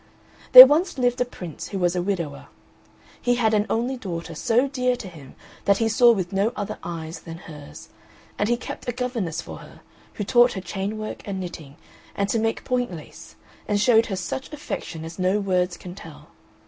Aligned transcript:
There 0.53 0.65
once 0.65 0.97
lived 0.97 1.21
a 1.21 1.25
Prince, 1.25 1.67
who 1.67 1.77
was 1.77 1.95
a 1.95 2.01
widower. 2.01 2.47
He 3.21 3.35
had 3.35 3.53
an 3.53 3.67
only 3.69 3.97
daughter, 3.97 4.33
so 4.33 4.67
dear 4.67 4.95
to 4.95 5.07
him 5.07 5.35
that 5.65 5.77
he 5.77 5.87
saw 5.87 6.11
with 6.11 6.33
no 6.33 6.53
other 6.55 6.79
eyes 6.83 7.19
than 7.19 7.37
hers; 7.37 7.89
and 8.39 8.49
he 8.49 8.57
kept 8.57 8.87
a 8.87 8.93
governess 8.93 9.43
for 9.43 9.57
her, 9.59 9.81
who 10.15 10.23
taught 10.23 10.53
her 10.53 10.59
chain 10.59 10.97
work 10.97 11.21
and 11.27 11.39
knitting, 11.39 11.75
and 12.15 12.29
to 12.29 12.39
make 12.39 12.63
point 12.63 12.91
lace, 12.91 13.35
and 13.67 13.79
showed 13.79 14.07
her 14.07 14.15
such 14.15 14.51
affection 14.51 15.05
as 15.05 15.19
no 15.19 15.39
words 15.39 15.77
can 15.77 15.93
tell. 15.93 16.29